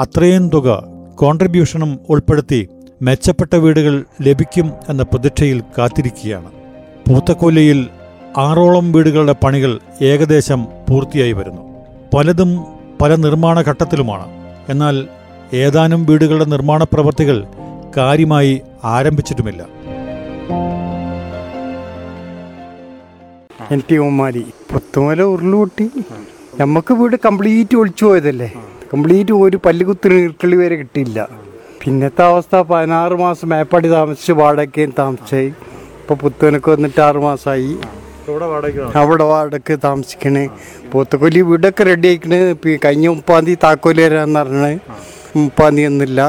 അത്രയും 0.00 0.48
തുക 0.48 0.84
കോൺട്രിബ്യൂഷനും 1.14 1.98
ഉൾപ്പെടുത്തി 2.08 2.68
മെച്ചപ്പെട്ട 3.02 3.56
വീടുകൾ 3.56 4.04
ലഭിക്കും 4.22 4.72
എന്ന 4.88 5.02
പ്രതീക്ഷയിൽ 5.02 5.62
കാത്തിരിക്കുകയാണ്. 5.78 6.50
പൂത്തക്കൊല്ലിയിൽ 7.10 7.86
ആറോളം 8.38 8.92
വീടുകളുടെ 8.92 9.34
പണികൾ 9.44 9.78
ഏകദേശം 10.02 10.66
പൂർത്തിയായി 10.90 11.32
വരുന്നു. 11.32 11.62
പലതും 12.16 12.64
പല 13.02 13.14
നിർമ്മാണ 13.14 13.60
ഘട്ടത്തിലുമാണ്. 13.60 14.26
എന്നാൽ 14.68 15.06
ഏതാനും 15.54 16.06
വീടുകളുടെ 16.06 16.44
നിർമ്മാണ 16.44 16.84
പ്രവർത്തികൾ 16.84 17.44
കാര്യമായി 17.96 18.62
ആരംഭിച്ചിട്ടുമില്ല. 18.84 19.66
എൻ 23.70 23.82
ടി 23.90 23.96
ഉമ്മാലി 23.96 24.44
പുത്തുമല 24.72 25.22
ഉരുളുപൊട്ടി. 25.22 25.90
നമുക്ക് 26.60 26.94
വീട് 26.94 27.16
കംപ്ലീറ്റ് 27.16 27.76
ഒളിച്ചു 27.76 28.04
പോയതല്ലേ? 28.04 28.52
കംപ്ലീറ്റ് 28.94 29.32
ഒരു 29.32 29.58
പല്ലുകുത്തിന് 29.66 30.14
നീർക്കളി 30.14 30.56
വരെ 30.56 30.76
കിട്ടിയില്ല. 30.76 31.28
പിന്നത്തെ 31.84 32.22
അവസ്ഥ 32.22 32.56
പതിനാറ് 32.56 33.12
മാസം 33.12 33.48
മേപ്പാടി 33.48 33.88
താമസിച്ച് 33.88 34.32
വാടകയും 34.32 34.94
താമസിച്ചായി. 34.98 35.46
ഇപ്പോൾ 36.00 36.14
പുത്തുവനക്ക് 36.14 36.70
വന്നിട്ട് 36.70 37.00
ആറ് 37.00 37.16
മാസമായി 37.16 37.76
അവിടെ 38.96 39.24
വാടക 39.24 39.74
താമസിക്കണേ. 39.84 40.48
പൂത്തക്കൊല്ലി 40.92 41.40
വീടൊക്കെ 41.40 41.84
റെഡി 41.84 42.08
ആയിക്കണേ. 42.08 42.38
ഇപ്പൊ 42.50 42.76
കഴിഞ്ഞ 42.84 43.08
മുപ്പാം 43.08 43.44
തീയതി 43.44 43.58
താക്കോൽ 43.64 44.00
തരാന്ന് 44.00 44.40
പറഞ്ഞത് 44.40 44.78
മുപ്പാം 45.36 45.80
എന്നില്ല 45.80 46.20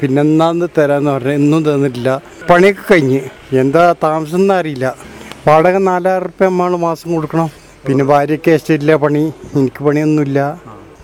പിന്നെ 0.00 0.20
എന്നാന്ന് 0.22 0.66
തരാന്ന് 0.78 1.10
പറഞ്ഞാൽ 1.10 1.36
ഇന്നും 1.40 1.62
തന്നിട്ടില്ല. 1.68 2.10
പണിയൊക്കെ 2.50 2.84
കഴിഞ്ഞ്. 2.90 3.20
എന്താ 3.62 3.94
താമസം 4.04 4.40
എന്ന് 4.40 4.54
അറിയില്ല. 4.54 4.86
വാടക 5.46 5.76
നാലായിരം 5.88 6.24
റുപ്യ 6.26 6.44
നമ്മൾ 6.44 6.76
മാസം 6.86 7.08
കൊടുക്കണം. 7.14 7.48
പിന്നെ 7.86 8.04
ഭാര്യയ്ക്ക് 8.04 8.50
എസ്റ്റേറ്റിലെ 8.50 8.96
പണി. 9.04 9.22
എനിക്ക് 9.56 9.84
പണിയൊന്നുമില്ല. 9.86 10.40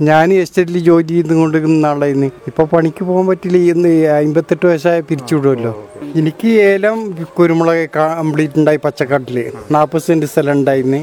ഞാൻ 0.08 0.32
എസ്റ്റേറ്റിൽ 0.32 0.78
ജോലി 0.88 1.08
ചെയ്തുകൊണ്ടിരുന്ന 1.08 1.86
ആളായിരുന്നു. 1.86 2.28
ഇപ്പൊ 2.50 2.64
പണിക്ക് 2.64 3.04
പോകാൻ 3.04 3.24
പറ്റില്ല. 3.30 3.56
ഇന്ന് 3.72 3.92
അമ്പത്തെട്ട് 4.16 4.66
വയസ്സായ 4.66 5.00
പിരിച്ചുവിടുമല്ലോ 5.08 5.72
എനിക്ക് 6.18 6.48
ഏലം 6.48 6.98
കുരുമുളക് 7.38 7.82
കംപ്ലീറ്റ് 7.96 8.58
ഉണ്ടായി 8.60 8.80
പച്ചക്കാട്ടിൽ 8.84 9.38
നാൽപ്പത് 9.76 10.04
സെന്റ് 10.06 10.26
സ്ഥലം 10.26 10.52
ഉണ്ടായിരുന്നു 10.58 11.00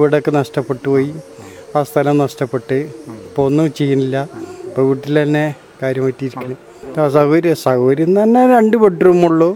വീടൊക്കെ 0.00 0.30
നഷ്ടപ്പെട്ടു 0.30 0.86
പോയി. 0.88 1.10
ആ 1.76 1.82
സ്ഥലം 1.82 2.16
നഷ്ടപ്പെട്ട്. 2.24 2.78
ഇപ്പൊ 3.26 3.42
ഒന്നും 3.48 3.72
ചെയ്യുന്നില്ല. 3.80 4.16
ഇപ്പൊ 4.68 4.82
വീട്ടിൽ 4.88 5.16
തന്നെ 5.22 5.44
കാര്യമായിട്ടിരിക്കുന്നു 5.82 6.56
ആ 7.00 7.08
സൗകര്യം 7.08 7.56
സൗകര്യം 7.64 8.22
തന്നെ 8.22 8.46
രണ്ട് 8.48 8.76
ബെഡ്റൂമുള്ളൂ 8.76 9.50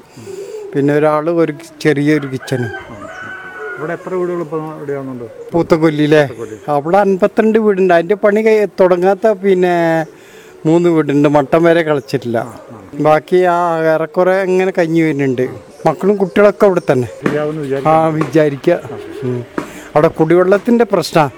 പിന്നെ 0.75 0.95
ഒരാൾ 0.95 1.31
ഒരു 1.43 1.53
ചെറിയൊരു 1.83 2.27
കിച്ചനും 2.27 2.73
ഇവിടെ 3.79 3.93
എത്ര 3.93 4.15
വീടുകൾ 4.15 4.41
ഇപ്പോൾ 4.41 4.61
ഇവിടെയാണുണ്ട് 4.77 5.25
പൂത്തക്കൊല്ലിയിലെ? 5.53 6.21
അവിടെ 6.69 6.97
അൻപത്തിരണ്ട് 6.97 7.59
വീടുണ്ട്. 7.59 7.95
അതിന്റെ 7.95 8.15
പണി 8.15 8.41
തുടങ്ങാത്ത 8.81 9.33
പിന്നെ 9.43 9.73
മൂന്ന് 10.67 10.89
വീടുണ്ട്. 10.89 11.29
മട്ടം 11.29 11.63
വരെ 11.65 11.83
കളിച്ചിട്ടില്ല. 11.83 12.39
ബാക്കി 13.01 13.39
ആ 13.55 13.57
ഏറെക്കുറെ 13.95 14.43
ഇങ്ങനെ 14.43 14.73
കഞ്ഞി 14.79 15.03
വരുന്നുണ്ട്. 15.03 15.45
മക്കളും 15.87 16.17
കുട്ടികളൊക്കെ 16.17 16.67
അവിടെ 16.67 16.83
തന്നെ. 16.91 17.09
ആ 17.87 18.07
വിചാരിക്കുക 18.09 18.77
ഉം. 19.25 19.41
അവിടെ 19.95 20.09
കുടിവെള്ളത്തിന്റെ 20.09 20.85
പ്രശ്നമാണ് 20.85 21.33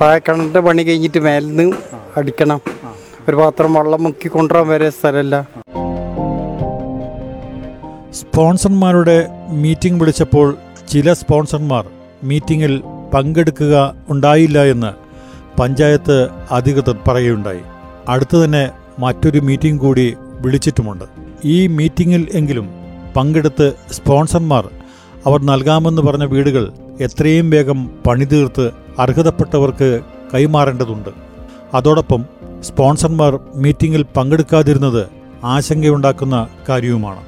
താഴെ 0.00 0.18
കിണറിന്റെ 0.18 0.60
പണി 0.60 0.82
കഴിഞ്ഞിട്ട് 0.82 1.18
മേലിൽ 1.18 1.56
നിന്ന് 1.56 1.76
അടിക്കണം. 2.16 2.60
ഒരു 3.28 3.36
പാത്രം 3.36 3.74
വെള്ളം 3.74 4.02
മുക്കി 4.02 4.28
കൊണ്ടുവരാൻ 4.28 4.68
വരെ 4.68 4.90
സ്ഥലമല്ല. 4.90 5.48
സ്പോൺസർമാരുടെ 8.12 9.28
മീറ്റിംഗ് 9.48 10.00
വിളിച്ചപ്പോൾ 10.00 10.56
ചില 10.88 11.12
സ്പോൺസർമാർ 11.12 11.86
മീറ്റിംഗിൽ 12.22 12.82
പങ്കെടുക്കുക 13.14 13.94
ഉണ്ടായില്ല 14.08 14.64
എന്ന് 14.64 14.90
പഞ്ചായത്ത് 15.60 16.28
അധികൃതർ 16.50 16.96
പറയുകയുണ്ടായി. 17.08 17.60
അടുത്തു 18.08 18.44
തന്നെ 18.44 18.70
മറ്റൊരു 18.98 19.38
മീറ്റിംഗ് 19.38 19.80
കൂടി 19.80 20.16
വിളിച്ചിട്ടുമുണ്ട്. 20.20 21.04
ഈ 21.44 21.66
മീറ്റിംഗിൽ 21.66 22.28
എങ്കിലും 22.34 22.68
പങ്കെടുത്ത് 23.16 23.72
സ്പോൺസർമാർ 23.92 24.68
അവർ 25.26 25.42
നൽകാമെന്ന് 25.42 26.02
പറഞ്ഞ 26.02 26.24
വീടുകൾ 26.24 26.72
എത്രയും 27.00 27.50
വേഗം 27.50 27.90
പണിതീർത്ത് 28.06 28.70
അർഹതപ്പെട്ടവർക്ക് 28.98 30.00
കൈമാറേണ്ടതുണ്ട്. 30.34 31.08
അതോടൊപ്പം 31.74 32.37
സ്പോൺസർമാർ 32.62 33.38
മീറ്റിംഗിൽ 33.54 34.02
പങ്കെടുക്കാതിരുന്നത് 34.02 35.06
ആശങ്കയുണ്ടാക്കുന്ന 35.44 36.48
കാര്യവുമാണ്. 36.68 37.20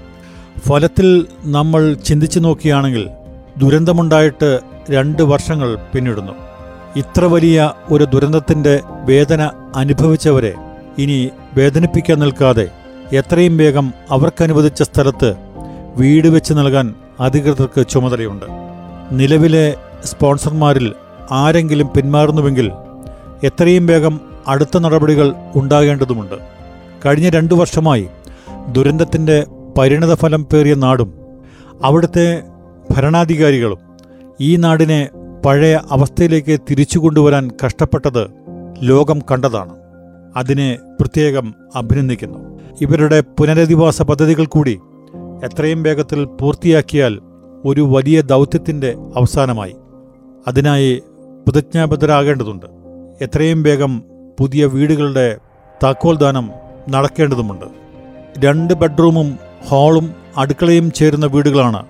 ഫലത്തിൽ 0.69 1.27
നമ്മൾ 1.45 1.95
ചിന്തിച്ചു 1.95 2.41
നോക്കിയാണെങ്കിൽ 2.41 3.09
ദുരന്തമുണ്ടായിട്ട് 3.59 4.61
രണ്ട് 4.91 5.23
വർഷങ്ങൾ 5.23 5.79
പിന്നിടുന്നു. 5.95 6.33
ഇത്ര 6.97 7.25
വലിയ 7.25 7.73
ഒരു 7.91 8.05
ദുരന്തത്തിന്റെ 8.05 8.81
വേദന 8.87 9.51
അനുഭവിച്ചവരെ 9.77 10.55
ഇനി 10.99 11.31
വേദനിപ്പിക്കാൻ 11.55 12.19
നിൽക്കാതെ 12.19 12.69
എത്രയും 13.13 13.57
വേഗം 13.57 13.93
അവർക്കനുവദിച്ച 14.11 14.83
സ്ഥലത്ത് 14.83 15.35
വീട് 15.97 16.29
വെച്ച് 16.29 16.53
നൽകാൻ 16.53 16.95
അധികൃതർക്ക് 17.21 17.89
ചുമതലയുണ്ട്. 17.89 18.47
നിലവിലെ 19.13 19.77
സ്പോൺസർമാരിൽ 20.05 20.93
ആരെങ്കിലും 21.31 21.89
പിന്മാറുന്നുവെങ്കിൽ 21.97 22.73
എത്രയും 23.45 23.87
വേഗം 23.87 24.21
അടുത്ത 24.51 24.79
നടപടികൾ 24.79 25.35
ഉണ്ടാകേണ്ടതുണ്ട് 25.57 26.35
കഴിഞ്ഞ 27.07 27.29
രണ്ടു 27.29 27.55
വർഷമായി 27.55 28.09
ദുരന്തത്തിന്റെ 28.73 29.47
പരിണതഫലം 29.79 30.45
പേറിയ 30.45 30.75
നാടും 30.75 31.15
അവിടുത്തെ 31.85 32.43
ഭരണാധികാരികളും 32.91 33.79
ഈ 34.41 34.57
നാടിനെ 34.57 35.09
പഴയ 35.47 35.81
അവസ്ഥയിലേക്ക് 35.91 36.61
തിരിച്ചു 36.71 36.99
കൊണ്ടുവരാൻ 36.99 37.51
കഷ്ടപ്പെട്ടത് 37.65 38.27
ലോകം 38.83 39.19
കണ്ടതാണ്. 39.19 39.77
അതിനെ 40.37 40.79
പ്രത്യേകം 41.01 41.55
അഭിനന്ദിക്കുന്നു. 41.77 42.59
ഇവരുടെ 42.81 43.21
പുനരധിവാസ 43.21 44.03
പദ്ധതികൾ 44.03 44.45
കൂടി 44.45 44.81
എത്രയും 45.45 45.83
വേഗത്തിൽ 45.83 46.25
പൂർത്തിയാക്കിയാൽ 46.25 47.21
ഒരു 47.65 47.81
വലിയ 47.81 48.21
ദൗത്യത്തിന്റെ 48.21 48.95
അവസാനമായി. 49.17 49.77
അതിനായി 50.49 51.03
പ്രതിജ്ഞാബദ്ധരാകേണ്ടതുണ്ട്. 51.49 52.67
എത്രയും 53.25 53.63
വേഗം 53.63 54.10
പുതിയ 54.41 54.67
വീടുകളുടെ 54.67 55.37
താക്കോൽദാനം 55.83 56.51
നടക്കേണ്ടതുമുണ്ട്. 56.91 57.65
രണ്ട് 58.39 58.75
ബെഡ്റൂമും 58.75 59.39
ഹാളും 59.69 60.15
അടുക്കളയും 60.37 60.93
ചേരുന്ന 60.93 61.27
വീടുകളാണ് 61.27 61.83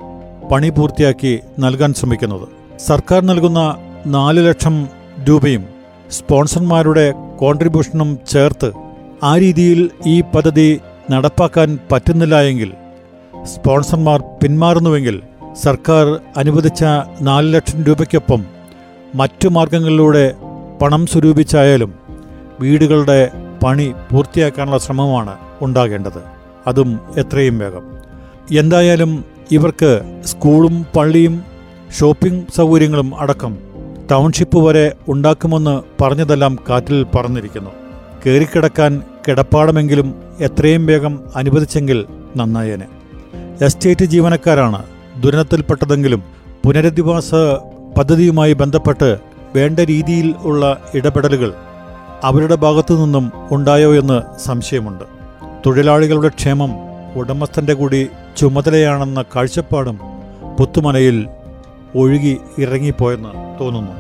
പണി 0.49 0.71
പൂർത്തിയാക്കി 0.71 1.41
നൽകാൻ 1.59 1.95
ശ്രമിക്കുന്നത്. 1.95 2.49
സർക്കാർ 2.79 3.23
നൽകുന്ന 3.23 3.77
നാല് 4.07 4.49
ലക്ഷം 4.49 4.89
രൂപയും 5.29 5.65
സ്പോൺസർമാരുടെ 6.11 7.15
കോൺട്രിബ്യൂഷനും 7.41 8.19
ചേർത്ത് 8.29 8.73
ആ 9.23 9.37
രീതിയിൽ 9.37 9.91
ഈ 10.07 10.21
പദ്ധതി 10.21 10.81
നടപ്പാക്കാൻ 11.11 11.79
പറ്റുന്നില്ല 11.93 12.43
എങ്കിൽ 12.43 12.73
സ്പോൺസർമാർ 13.45 14.21
പിന്മാറുന്നുവെങ്കിൽ 14.43 15.21
സർക്കാർ 15.63 16.21
അനുവദിച്ച 16.37 16.85
നാല് 17.21 17.55
ലക്ഷം 17.55 17.85
രൂപയ്ക്കൊപ്പം 17.85 18.45
മറ്റു 19.15 19.49
മാർഗങ്ങളിലൂടെ 19.49 20.35
പണം 20.83 21.07
സ്വരൂപിച്ചായാലും 21.07 22.10
വീടുകളുടെ 22.61 23.31
പണി 23.65 23.93
പൂർത്തിയാക്കാനുള്ള 24.13 24.79
ശ്രമമാണ് 24.79 25.37
ഉണ്ടാകേണ്ടത്. 25.63 26.23
അതും 26.67 27.01
എത്രയും 27.19 27.59
വേഗം. 27.59 27.83
എന്തായാലും 28.59 29.25
ഇവർക്ക് 29.51 30.21
സ്കൂളും 30.25 30.87
പള്ളിയും 30.97 31.45
ഷോപ്പിംഗ് 32.01 32.45
സൗകര്യങ്ങളും 32.57 33.21
അടക്കം 33.21 33.59
ടൗൺഷിപ്പ് 34.11 34.59
വരെ 34.59 34.93
ഉണ്ടാക്കുമെന്ന് 35.09 36.03
പറഞ്ഞതെല്ലാം 36.03 36.59
കാറ്റിൽ 36.69 37.07
പറന്നിരിക്കുന്നു. 37.15 37.71
കയറിക്കിടക്കാൻ 38.27 39.03
കിടപ്പാടമെങ്കിലും 39.29 40.15
എത്രയും 40.41 40.87
വേഗം 40.87 41.21
അനുവദിച്ചെങ്കിൽ 41.37 42.07
നന്നായേനെ. 42.37 42.87
എസ്റ്റേറ്റ് 43.65 44.05
ജീവനക്കാരാണ് 44.05 44.83
ദുരന്തത്തിൽപ്പെട്ടതെങ്കിലും 45.23 46.23
പുനരധിവാസ 46.65 47.35
പദ്ധതിയുമായി 47.99 48.53
ബന്ധപ്പെട്ട് 48.53 49.19
വേണ്ട 49.57 49.81
രീതിയിൽ 49.81 50.35
ഉള്ള 50.43 50.79
ഇടപെടലുകൾ 50.95 51.53
അവരുടെ 52.25 52.55
ഭാഗത്തു 52.55 52.95
നിന്നും 52.95 53.33
ഉണ്ടായോ 53.51 53.95
എന്ന് 53.95 54.39
സംശയമുണ്ട്. 54.39 55.05
തൊഴിലാളികളുടെ 55.67 56.29
ക്ഷേമം 56.29 56.71
ഉടമസ്ഥന്റെ 57.17 57.73
കൂടി 57.73 58.09
ചുമതലയാണെന്ന 58.37 59.25
കാഴ്ചപ്പാടും 59.37 59.99
പുത്തുമലയിൽ 60.59 61.29
ഒഴുകി 61.97 62.37
ഇറങ്ങിപ്പോയെന്ന് 62.59 63.59
തോന്നുന്നു. 63.61 63.93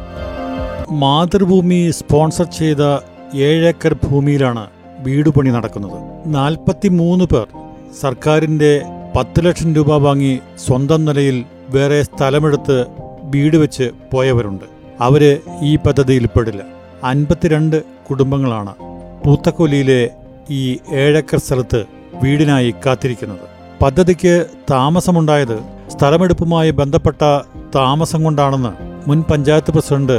മാതൃഭൂമി 0.91 1.91
സ്പോൺസർ 1.91 2.45
ചെയ്ത 2.45 2.99
ഏഴേക്കർ 3.35 3.97
ഭൂമിയിലാണ് 4.11 4.67
വീടുപണി 4.99 5.51
നടക്കുന്നത്. 5.51 5.99
നാൽപ്പത്തി 6.27 6.89
മൂന്ന് 6.89 7.25
പേർ 7.25 7.47
സർക്കാരിന്റെ 8.01 8.83
പത്ത് 9.17 9.45
ലക്ഷം 9.45 9.75
രൂപ 9.75 9.95
വാങ്ങി 9.95 10.41
സ്വന്തം 10.67 11.05
നിലയിൽ 11.05 11.45
വേറെ 11.69 12.03
സ്ഥലമെടുത്ത് 12.03 12.87
വീട് 13.23 13.57
വെച്ച് 13.57 13.91
പോയവരുണ്ട്. 14.13 14.65
അവർ 15.01 15.41
ഈ 15.63 15.77
പദ്ധതിയിൽ 15.77 16.27
പെടില്ല. 16.27 16.63
അൻപത്തിരണ്ട് 17.05 18.00
കുടുംബങ്ങളാണ് 18.11 18.75
പൂത്തക്കൊല്ലിയിലെ 19.25 20.11
ഈ 20.51 20.79
ഏഴക്കർ 20.93 21.39
സ്ഥലത്ത് 21.39 21.81
വീടിനായി 22.23 22.75
കാത്തിരിക്കുന്നത്. 22.87 23.45
പദ്ധതിക്ക് 23.83 24.47
താമസമുണ്ടായത് 24.71 25.57
സ്ഥലമെടുപ്പുമായി 25.89 26.71
ബന്ധപ്പെട്ട 26.71 27.23
താമസം 27.75 28.25
കൊണ്ടാണെന്ന് 28.25 28.73
മുൻ 29.09 29.23
പഞ്ചായത്ത് 29.31 29.71
പ്രസിഡന്റ് 29.71 30.19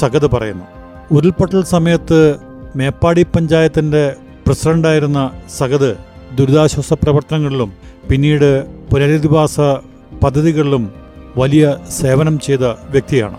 സഗത് 0.00 0.30
പറയുന്നു. 0.30 0.64
ഉരുൾപൊട്ടൽ 1.12 1.64
സമയത്ത് 1.64 2.20
മേപ്പാടി 2.76 3.22
പഞ്ചായത്തിന്റെ 3.22 4.16
പ്രസിഡന്റായിരുന്ന 4.46 5.30
സഗത് 5.58 5.90
ദുരിതാശ്വാസ 6.38 6.92
പ്രവർത്തനങ്ങളിലും 6.92 7.72
പിന്നീട് 8.10 8.50
പുനരധിവാസ 8.92 9.60
പദ്ധതികളിലും 10.24 10.84
വലിയ 11.36 11.76
സേവനം 12.00 12.38
ചെയ്ത 12.38 12.64
വ്യക്തിയാണ്. 12.64 13.38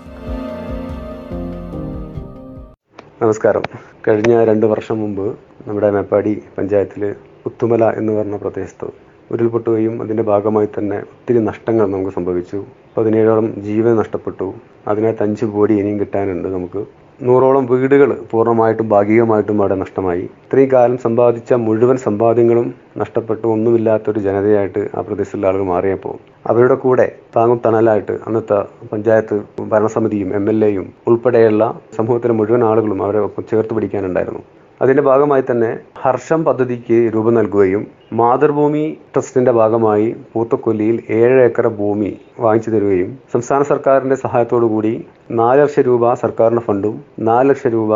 നമസ്കാരം. 3.22 3.63
കഴിഞ്ഞ 4.07 4.43
രണ്ട് 4.43 4.65
വർഷം 4.65 5.00
മുമ്പ് 5.00 5.25
നമ്മുടെ 5.67 5.89
മേപ്പാടി 5.89 6.41
പഞ്ചായത്തിൽ 6.57 7.01
പുത്തുമല 7.43 7.84
എന്ന് 7.89 8.13
പറഞ്ഞ 8.13 8.38
പ്രദേശത്ത് 8.38 8.88
ഉരുൾപൊട്ടുകയും 9.31 10.01
അതിന്റെ 10.01 10.24
ഭാഗമായി 10.24 10.67
തന്നെ 10.77 10.98
ഒത്തിരി 11.13 11.39
നഷ്ടങ്ങൾ 11.39 11.86
നമുക്ക് 11.88 12.12
സംഭവിച്ചു. 12.12 12.60
പതിനേഴോളം 12.98 13.62
ജീവൻ 13.62 13.95
നഷ്ടപ്പെട്ടു. 13.95 14.48
അതിനകത്ത് 14.88 15.24
അഞ്ച് 15.24 15.45
കോടി 15.45 15.74
ഇനിയും 15.74 16.00
കിട്ടാനുണ്ട് 16.00 16.48
നമുക്ക്. 16.48 16.84
നൂറോളം 17.19 17.65
വീടുകൾ 17.65 18.10
പൂർണമായിട്ടും 18.31 18.89
ഭാഗികമായിട്ടും 18.89 19.62
അവിടെ 19.62 19.75
നഷ്ടമായി. 19.75 20.24
ഇത്രയും 20.45 20.69
കാലം 20.72 20.98
സമ്പാദിച്ച 20.98 21.53
മുഴുവൻ 21.65 21.98
സമ്പാദ്യങ്ങളും 21.98 22.67
നഷ്ടപ്പെട്ടു. 22.98 23.45
ഒന്നുമില്ലാത്തൊരു 23.48 24.19
ജനതയായിട്ട് 24.19 24.89
ആ 24.95 25.01
പ്രദേശത്തുള്ള 25.01 25.48
ആളുകൾ 25.48 25.63
മാറിയപ്പോൾ 25.63 26.15
അവരുടെ 26.50 26.75
കൂടെ 26.75 27.07
താങ്ങും 27.36 27.62
തണലായിട്ട് 27.65 28.15
അന്നത്തെ 28.27 28.57
പഞ്ചായത്ത് 28.91 29.38
ഭരണസമിതിയും 29.72 30.36
എം 30.36 30.50
എൽ 30.50 30.65
എയും 30.65 30.93
ഉൾപ്പെടെയുള്ള 31.07 31.63
സമൂഹത്തിലെ 31.98 32.34
മുഴുവൻ 32.34 32.63
ആളുകളും 32.63 33.03
അവരെ 33.03 33.19
ഒപ്പം 33.19 33.45
ചേർത്ത് 33.51 33.74
പിടിക്കാനുണ്ടായിരുന്നു. 33.74 34.43
അതിന്റെ 34.81 35.03
ഭാഗമായി 35.03 35.43
തന്നെ 35.51 35.79
ഹർഷം 36.03 36.43
പദ്ധതിക്ക് 36.43 37.12
രൂപം 37.15 37.34
നൽകുകയും 37.34 37.88
മാതൃഭൂമി 38.13 38.98
ട്രസ്റ്റിന്റെ 39.13 39.51
ഭാഗമായി 39.51 40.15
പൂത്തക്കൊല്ലിയിൽ 40.34 40.98
ഏഴ് 41.10 41.38
ഏക്കർ 41.43 41.67
ഭൂമി 41.67 42.12
വാങ്ങിച്ചു 42.39 42.72
തരികയും 42.72 43.17
സംസ്ഥാന 43.34 43.63
സർക്കാരിന്റെ 43.63 44.15
സഹായത്തോടു 44.15 44.65
കൂടി 44.65 44.93
നാല് 45.29 45.62
ലക്ഷം 45.62 45.84
രൂപ 45.84 46.13
സർക്കാരിന്റെ 46.22 46.62
ഫണ്ടും 46.65 46.96
നാല് 47.27 47.48
ലക്ഷം 47.50 47.72
രൂപ 47.75 47.94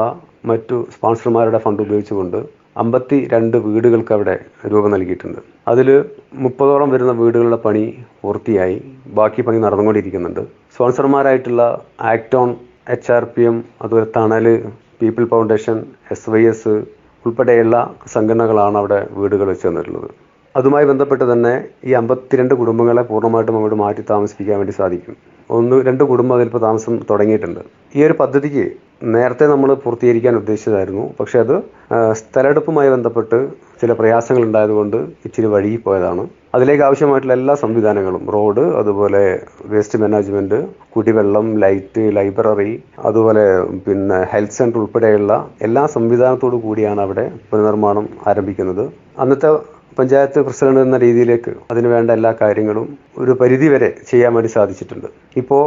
മറ്റു 0.49 0.77
സ്പോൺസർമാരുടെ 0.93 1.59
ഫണ്ട് 1.65 1.81
ഉപയോഗിച്ചുകൊണ്ട് 1.83 2.37
അമ്പത്തി 2.81 3.17
രണ്ട് 3.33 3.57
വീടുകൾക്ക് 3.65 4.13
അവിടെ 4.15 4.35
രൂപം 4.71 4.91
നൽകിയിട്ടുണ്ട്. 4.93 5.39
അതിൽ 5.71 5.89
മുപ്പതോളം 6.45 6.89
വരുന്ന 6.93 7.13
വീടുകളുടെ 7.21 7.59
പണി 7.65 7.83
പൂർത്തിയായി. 8.21 8.77
ബാക്കി 9.19 9.41
പണി 9.41 9.59
നടന്നുകൊണ്ടിരിക്കുന്നുണ്ട്. 9.65 10.41
സ്പോൺസർമാരായിട്ടുള്ള 10.75 11.63
ആക്ടോൺ 12.13 12.49
എച്ച് 12.95 13.11
ആർ 13.15 13.23
പി 13.33 13.43
എം 13.49 13.57
അതുപോലെ 13.81 14.07
Thanal 14.17 14.47
people 15.01 15.25
foundation 15.33 15.77
S 16.13 16.29
Y 16.33 16.43
S 16.53 16.75
ഉൾപ്പെടെയുള്ള 17.25 17.75
സംഘടനകളാണ് 18.15 18.77
അവിടെ 18.77 19.07
വീടുകൾ 19.19 19.47
വെച്ച് 19.53 19.67
തന്നിട്ടുള്ളത്. 19.67 20.09
അതുമായി 20.55 20.85
ബന്ധപ്പെട്ട് 20.85 21.25
തന്നെ 21.33 21.53
ഈ 21.89 21.93
അമ്പത്തിരണ്ട് 21.93 22.55
കുടുംബങ്ങളെ 22.61 23.03
പൂർണമായിട്ടും 23.11 23.55
അങ്ങോട്ട് 23.57 23.79
മാറ്റി 23.83 24.03
താമസിപ്പിക്കാൻ 24.13 24.57
വേണ്ടി 24.57 24.75
സാധിക്കും. 24.81 25.17
ഒന്ന് 25.57 25.75
രണ്ട് 25.87 26.03
കുടുംബം 26.11 26.35
അതിലിപ്പോൾ 26.35 26.61
താമസം 26.67 26.95
തുടങ്ങിയിട്ടുണ്ട്. 27.09 27.61
ഈ 27.97 27.99
ഒരു 28.07 28.15
പദ്ധതിക്ക് 28.21 28.65
നേരത്തെ 29.15 29.45
നമ്മൾ 29.51 29.69
പൂർത്തീകരിക്കാൻ 29.83 30.33
ഉദ്ദേശിച്ചതായിരുന്നു. 30.39 31.03
പക്ഷേ 31.19 31.37
അത് 31.43 31.55
സ്ഥലെടുപ്പുമായി 32.19 32.89
ബന്ധപ്പെട്ട് 32.93 33.37
ചില 33.81 33.91
പ്രയാസങ്ങൾ 33.99 34.43
ഉണ്ടായതുകൊണ്ട് 34.47 34.97
ഇച്ചിരി 35.27 35.47
വഴുകി 35.53 35.77
പോയതാണ്. 35.85 36.23
അതിലേക്ക് 36.55 36.83
ആവശ്യമായിട്ടുള്ള 36.87 37.35
എല്ലാ 37.39 37.53
സംവിധാനങ്ങളും 37.63 38.23
റോഡ് 38.35 38.63
അതുപോലെ 38.79 39.21
വേസ്റ്റ് 39.73 39.99
മാനേജ്മെന്റ് 40.03 40.59
കുടിവെള്ളം 40.95 41.47
ലൈറ്റ് 41.63 42.03
ലൈബ്രറി 42.17 42.71
അതുപോലെ 43.09 43.45
പിന്നെ 43.87 44.19
ഹെൽത്ത് 44.31 44.57
സെന്റർ 44.59 44.79
ഉൾപ്പെടെയുള്ള 44.83 45.33
എല്ലാ 45.67 45.83
സംവിധാനത്തോടു 45.95 46.59
കൂടിയാണ് 46.67 47.01
അവിടെ 47.05 47.25
പുനർനിർമ്മാണം 47.51 48.07
ആരംഭിക്കുന്നത്. 48.31 48.83
അന്നത്തെ 49.23 49.51
പഞ്ചായത്ത് 49.97 50.39
പ്രസിഡന്റ് 50.47 50.81
എന്ന 50.85 50.97
രീതിയിലേക്ക് 51.05 51.51
അതിന് 51.71 51.87
വേണ്ട 51.93 52.09
എല്ലാ 52.17 52.31
കാര്യങ്ങളും 52.41 52.87
ഒരു 53.21 53.33
പരിധി 53.41 53.69
വരെ 53.73 53.89
ചെയ്യാൻ 54.09 54.33
വേണ്ടി 54.35 54.51
സാധിച്ചിട്ടുണ്ട്. 54.57 55.07
ഇപ്പോൾ 55.41 55.63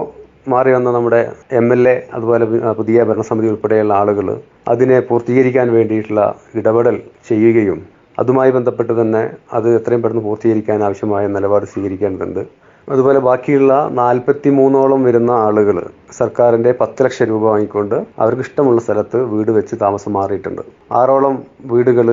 മാറി 0.52 0.70
വന്ന 0.74 0.90
നമ്മുടെ 0.96 1.20
എം 1.58 1.66
എൽ 1.74 1.82
എ 1.92 1.96
അതുപോലെ 2.16 2.44
പുതിയ 2.78 3.04
ഭരണസമിതി 3.08 3.50
ഉൾപ്പെടെയുള്ള 3.52 3.92
ആളുകൾ 4.02 4.28
അതിനെ 4.72 4.98
പൂർത്തീകരിക്കാൻ 5.08 5.68
വേണ്ടിയിട്ടുള്ള 5.76 6.22
ഇടപെടൽ 6.60 6.96
ചെയ്യുകയും 7.28 7.78
അതുമായി 8.22 8.50
ബന്ധപ്പെട്ട് 8.56 8.92
തന്നെ 9.00 9.22
അത് 9.58 9.68
എത്രയും 9.76 10.02
പെട്ടെന്ന് 10.02 10.24
പൂർത്തീകരിക്കാൻ 10.26 10.78
ആവശ്യമായ 10.88 11.26
നിലപാട് 11.36 11.66
സ്വീകരിക്കേണ്ടതുണ്ട്. 11.72 12.42
അതുപോലെ 12.88 13.18
ബാക്കിയുള്ള 13.26 13.72
നാൽപ്പത്തി 14.00 14.50
മൂന്നോളം 14.58 15.00
വരുന്ന 15.08 15.32
ആളുകൾ 15.46 15.76
സർക്കാരിന്റെ 16.18 16.70
പത്ത് 16.80 17.02
ലക്ഷം 17.04 17.26
രൂപ 17.30 17.42
വാങ്ങിക്കൊണ്ട് 17.50 17.96
അവർക്ക് 18.22 18.44
ഇഷ്ടമുള്ള 18.46 18.80
സ്ഥലത്ത് 18.86 19.18
വീട് 19.32 19.52
വെച്ച് 19.58 19.74
താമസം 19.82 20.12
മാറിയിട്ടുണ്ട്. 20.18 20.62
ആറോളം 21.00 21.36
വീടുകൾ 21.72 22.08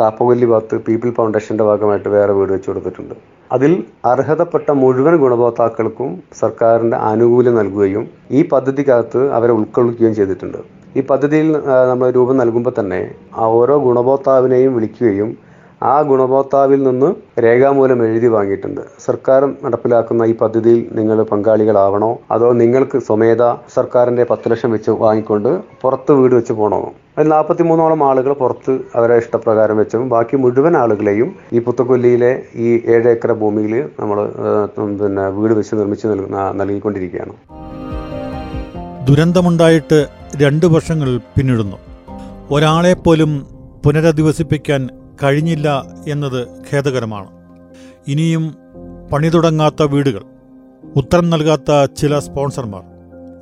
കാപ്പകൊല്ലി 0.00 0.46
ഭാഗത്ത് 0.52 0.76
പീപ്പിൾ 0.86 1.10
ഫൗണ്ടേഷന്റെ 1.18 1.64
ഭാഗമായിട്ട് 1.70 2.08
വേറെ 2.16 2.32
വീട് 2.38 2.52
വെച്ച് 2.54 2.68
കൊടുത്തിട്ടുണ്ട്. 2.70 3.14
അതിൽ 3.54 3.72
അർഹതപ്പെട്ട 4.10 4.68
മുഴുവൻ 4.82 5.14
ഗുണഭോക്താക്കൾക്കും 5.22 6.10
സർക്കാരിന്റെ 6.42 6.98
ആനുകൂല്യം 7.10 7.56
നൽകുകയും 7.60 8.04
ഈ 8.38 8.42
പദ്ധതിക്കകത്ത് 8.52 9.22
അവരെ 9.38 9.52
ഉൾക്കൊള്ളിക്കുകയും 9.58 10.14
ചെയ്തിട്ടുണ്ട്. 10.18 10.60
ഈ 10.98 11.02
പദ്ധതിയിൽ 11.10 11.48
നമ്മൾ 11.90 12.06
രൂപം 12.16 12.36
നൽകുമ്പോൾ 12.42 12.74
തന്നെ 12.78 13.00
ഓരോ 13.58 13.76
ഗുണഭോക്താവിനെയും 13.86 14.72
വിളിക്കുകയും 14.76 15.30
ആ 15.90 16.02
ഗുണഭോക്താവിൽ 16.02 16.82
നിന്ന് 16.82 17.08
രേഖാമൂലം 17.44 18.00
എഴുതി 18.06 18.26
വാങ്ങിയിട്ടുണ്ട്. 18.26 18.80
സർക്കാർ 19.04 19.44
നടപ്പിലാക്കുന്ന 19.64 20.22
ഈ 20.22 20.34
പദ്ധതിയിൽ 20.36 20.86
നിങ്ങൾ 20.92 21.22
പങ്കാളികളാവണോ? 21.22 22.10
അതോ 22.30 22.52
നിങ്ങൾക്ക് 22.52 22.98
സ്വമേധ 22.98 23.42
സർക്കാരിന്റെ 23.74 24.26
പത്ത് 24.30 24.50
ലക്ഷം 24.50 24.70
വെച്ച് 24.70 24.90
വാങ്ങിക്കൊണ്ട് 24.90 25.48
പുറത്ത് 25.82 26.12
വീട് 26.12 26.34
വെച്ച് 26.34 26.52
പോകണോ? 26.52 26.80
അതിൽ 27.18 27.28
നാൽപ്പത്തി 27.28 27.62
മൂന്നോളം 27.62 28.04
ആളുകൾ 28.10 28.32
പുറത്ത് 28.32 28.78
അവരെ 28.94 29.16
ഇഷ്ടപ്രകാരം 29.16 29.76
വെച്ചും 29.76 30.08
ബാക്കി 30.08 30.36
മുഴുവൻ 30.36 30.76
ആളുകളെയും 30.76 31.34
ഈ 31.52 31.58
പുത്തക്കൊല്ലിയിലെ 31.58 32.32
ഈ 32.54 32.68
ഏഴ് 32.94 33.08
ഏക്കർ 33.08 33.32
ഭൂമിയിൽ 33.32 33.74
നമ്മൾ 34.00 34.18
പിന്നെ 35.00 35.26
വീട് 35.28 35.52
വെച്ച് 35.52 35.74
നിർമ്മിച്ച് 35.74 36.08
നൽകിക്കൊണ്ടിരിക്കുകയാണ്. 36.60 37.34
ദുരന്തമുണ്ടായിട്ട് 39.08 40.06
രണ്ട് 40.42 40.66
വർഷങ്ങൾ 40.66 41.10
പിന്നിടുന്നു. 41.36 41.76
ഒരാളെപ്പോലും 42.50 43.32
പുനരധിവസിപ്പിക്കാൻ 43.84 44.82
കഴിഞ്ഞില്ല 45.22 45.84
എന്നത് 46.08 46.48
ഖേദകരമാണ്. 46.72 47.28
ഇനിയും 48.08 48.56
പണി 49.12 49.28
തുടങ്ങാത്ത 49.28 49.82
വീടുകൾ 49.82 50.22
ഉത്തരം 50.96 51.30
നൽകാത്ത 51.30 51.84
ചില 51.84 52.18
സ്പോൺസർമാർ 52.18 52.82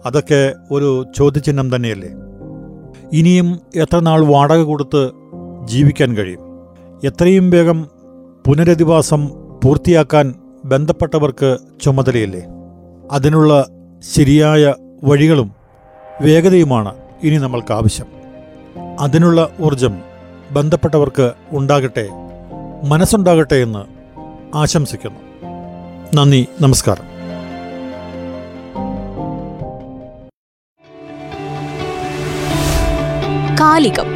അതൊക്കെ 0.06 0.54
ഒരു 0.70 1.06
ചോദ്യചിഹ്നം 1.16 1.76
തന്നെയല്ലേ? 1.76 2.08
ഇനിയും 3.12 3.60
എത്ര 3.76 3.98
നാൾ 3.98 4.24
വാടക 4.24 4.60
കൊടുത്ത് 4.62 5.10
ജീവിക്കാൻ 5.64 6.16
കഴിയും? 6.16 6.40
എത്രയും 7.04 7.50
വേഗം 7.50 7.88
പുനരധിവാസം 8.46 9.30
പൂർത്തിയാക്കാൻ 9.64 10.34
ബന്ധപ്പെട്ടവർക്ക് 10.64 11.58
ചുമതലയില്ലേ? 11.82 12.42
അതിനുള്ള 13.10 13.68
ശരിയായ 14.14 14.74
വഴികളും 15.04 15.52
വേഗതയുമാണ് 16.20 16.94
ഇനി 17.22 17.36
നമ്മൾക്ക് 17.36 17.72
ആവശ്യം. 17.72 18.06
അതിനുള്ള 19.00 19.48
ഊർജം 19.60 20.09
ബന്ധപ്പെട്ടവർക്ക് 20.50 21.32
ഉണ്ടാകട്ടെ 21.52 22.08
മനസ്സുണ്ടാകട്ടെ 22.84 23.54
എന്ന് 23.54 24.00
ആശംസിക്കുന്നു. 24.56 25.20
നന്ദി 26.14 26.46
നമസ്കാരം. 26.60 27.10
കാലികം. 33.60 34.06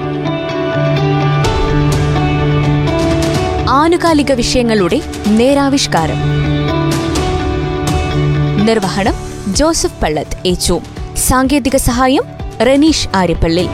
ആനുകാലിക 3.70 4.32
വിഷയങ്ങളുടെ 4.32 5.00
നേരാവിഷ്കാരം. 5.28 6.16
നിർവഹണം 8.66 9.14
ജോസഫ് 9.54 10.00
പള്ളത്ത് 10.02 10.48
ഏച്ചു 10.48 10.80
സാങ്കേതിക 11.16 11.76
സഹായം 11.76 12.22
റനീഷ് 12.62 13.08
ആര്യപ്പള്ളി. 13.14 13.68